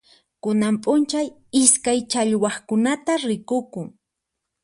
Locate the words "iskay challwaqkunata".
1.61-3.13